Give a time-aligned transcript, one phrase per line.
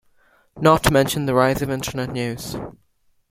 [0.59, 2.57] Not to mention the rise of Internet news.